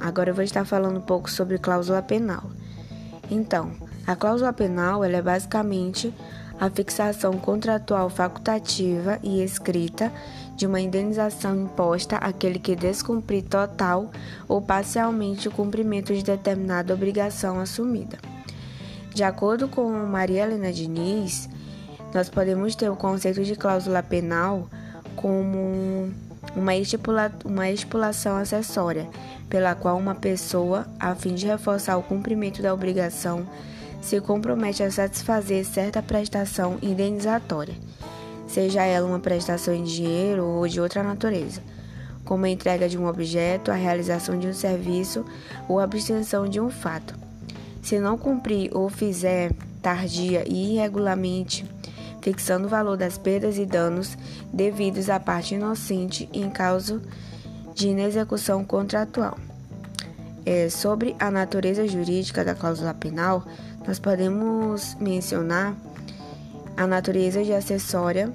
agora 0.00 0.30
eu 0.30 0.34
vou 0.34 0.44
estar 0.44 0.64
falando 0.64 0.98
um 0.98 1.02
pouco 1.02 1.30
sobre 1.30 1.58
cláusula 1.58 2.02
penal. 2.02 2.44
Então, 3.30 3.70
a 4.06 4.16
cláusula 4.16 4.52
penal 4.52 5.04
é 5.04 5.20
basicamente 5.20 6.14
a 6.60 6.68
fixação 6.70 7.34
contratual 7.34 8.08
facultativa 8.08 9.18
e 9.22 9.42
escrita 9.42 10.12
de 10.56 10.66
uma 10.66 10.80
indenização 10.80 11.54
imposta 11.54 12.16
àquele 12.16 12.58
que 12.58 12.74
descumprir 12.74 13.44
total 13.44 14.10
ou 14.48 14.60
parcialmente 14.60 15.46
o 15.46 15.52
cumprimento 15.52 16.12
de 16.12 16.22
determinada 16.22 16.92
obrigação 16.92 17.60
assumida. 17.60 18.18
De 19.14 19.22
acordo 19.22 19.68
com 19.68 19.88
Maria 20.06 20.42
Helena 20.42 20.72
Diniz, 20.72 21.48
nós 22.12 22.28
podemos 22.28 22.74
ter 22.74 22.88
o 22.88 22.96
conceito 22.96 23.44
de 23.44 23.54
cláusula 23.54 24.02
penal 24.02 24.68
como 25.14 26.10
uma, 26.58 26.74
estipula 26.74 27.32
uma 27.44 27.70
estipulação 27.70 28.36
acessória, 28.36 29.08
pela 29.48 29.74
qual 29.74 29.96
uma 29.96 30.14
pessoa, 30.14 30.86
a 30.98 31.14
fim 31.14 31.34
de 31.34 31.46
reforçar 31.46 31.96
o 31.96 32.02
cumprimento 32.02 32.60
da 32.60 32.74
obrigação, 32.74 33.46
se 34.00 34.20
compromete 34.20 34.82
a 34.82 34.90
satisfazer 34.90 35.64
certa 35.64 36.02
prestação 36.02 36.78
indenizatória, 36.82 37.74
seja 38.46 38.82
ela 38.82 39.06
uma 39.06 39.20
prestação 39.20 39.72
em 39.72 39.84
dinheiro 39.84 40.44
ou 40.44 40.66
de 40.66 40.80
outra 40.80 41.02
natureza, 41.02 41.62
como 42.24 42.44
a 42.44 42.50
entrega 42.50 42.88
de 42.88 42.98
um 42.98 43.06
objeto, 43.06 43.70
a 43.70 43.74
realização 43.74 44.38
de 44.38 44.48
um 44.48 44.54
serviço 44.54 45.24
ou 45.68 45.78
a 45.78 45.84
abstenção 45.84 46.48
de 46.48 46.60
um 46.60 46.70
fato. 46.70 47.14
Se 47.80 47.98
não 47.98 48.18
cumprir 48.18 48.76
ou 48.76 48.88
fizer 48.88 49.52
tardia 49.80 50.44
e 50.46 50.74
irregularmente 50.74 51.64
fixando 52.28 52.66
o 52.66 52.68
valor 52.68 52.98
das 52.98 53.16
perdas 53.16 53.56
e 53.56 53.64
danos 53.64 54.14
devidos 54.52 55.08
à 55.08 55.18
parte 55.18 55.54
inocente 55.54 56.28
em 56.30 56.50
causa 56.50 57.00
de 57.74 57.88
inexecução 57.88 58.62
contratual. 58.62 59.38
É, 60.44 60.68
sobre 60.68 61.16
a 61.18 61.30
natureza 61.30 61.88
jurídica 61.88 62.44
da 62.44 62.54
cláusula 62.54 62.92
penal, 62.92 63.46
nós 63.86 63.98
podemos 63.98 64.94
mencionar 65.00 65.74
a 66.76 66.86
natureza 66.86 67.42
de 67.42 67.54
acessória 67.54 68.30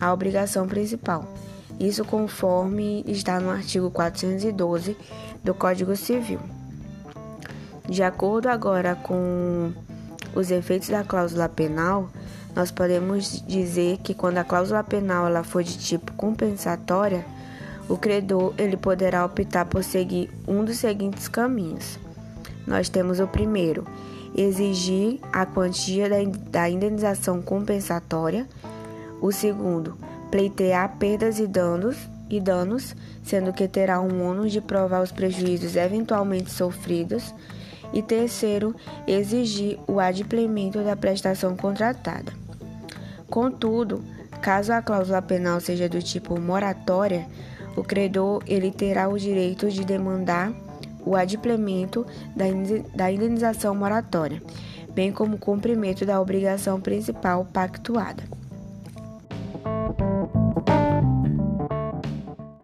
à 0.00 0.12
obrigação 0.12 0.66
principal. 0.66 1.32
Isso 1.78 2.04
conforme 2.04 3.04
está 3.06 3.38
no 3.38 3.50
artigo 3.50 3.88
412 3.88 4.96
do 5.44 5.54
Código 5.54 5.94
Civil. 5.94 6.40
De 7.88 8.02
acordo 8.02 8.48
agora 8.48 8.96
com 8.96 9.72
os 10.34 10.50
efeitos 10.50 10.88
da 10.88 11.04
cláusula 11.04 11.48
penal, 11.48 12.10
nós 12.54 12.70
podemos 12.70 13.42
dizer 13.46 13.98
que 13.98 14.14
quando 14.14 14.38
a 14.38 14.44
cláusula 14.44 14.82
penal 14.82 15.26
ela 15.26 15.44
for 15.44 15.62
de 15.62 15.78
tipo 15.78 16.12
compensatória, 16.14 17.24
o 17.88 17.96
credor 17.96 18.54
ele 18.56 18.76
poderá 18.76 19.24
optar 19.24 19.64
por 19.64 19.82
seguir 19.82 20.30
um 20.46 20.64
dos 20.64 20.78
seguintes 20.78 21.28
caminhos. 21.28 21.98
Nós 22.66 22.88
temos 22.88 23.18
o 23.18 23.26
primeiro, 23.26 23.84
exigir 24.34 25.18
a 25.32 25.44
quantia 25.44 26.08
da 26.50 26.68
indenização 26.68 27.42
compensatória. 27.42 28.46
O 29.20 29.32
segundo, 29.32 29.96
pleitear 30.30 30.96
perdas 30.98 31.38
e 31.38 31.46
danos, 31.46 31.96
e 32.28 32.40
danos, 32.40 32.94
sendo 33.24 33.52
que 33.52 33.66
terá 33.66 34.00
um 34.00 34.24
ônus 34.24 34.52
de 34.52 34.60
provar 34.60 35.02
os 35.02 35.10
prejuízos 35.10 35.74
eventualmente 35.74 36.50
sofridos. 36.52 37.34
E 37.92 38.02
terceiro, 38.02 38.74
exigir 39.06 39.78
o 39.86 39.98
adimplemento 39.98 40.82
da 40.82 40.96
prestação 40.96 41.56
contratada. 41.56 42.32
Contudo, 43.28 44.02
caso 44.40 44.72
a 44.72 44.80
cláusula 44.80 45.20
penal 45.20 45.60
seja 45.60 45.88
do 45.88 46.02
tipo 46.02 46.40
moratória, 46.40 47.26
o 47.76 47.82
credor 47.82 48.42
ele 48.46 48.70
terá 48.70 49.08
o 49.08 49.18
direito 49.18 49.70
de 49.70 49.84
demandar 49.84 50.52
o 51.04 51.16
adimplemento 51.16 52.06
da 52.94 53.10
indenização 53.10 53.74
moratória, 53.74 54.42
bem 54.92 55.12
como 55.12 55.36
o 55.36 55.38
cumprimento 55.38 56.04
da 56.04 56.20
obrigação 56.20 56.80
principal 56.80 57.44
pactuada. 57.44 58.39